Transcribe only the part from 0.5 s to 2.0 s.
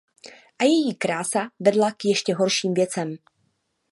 A její Krása vedla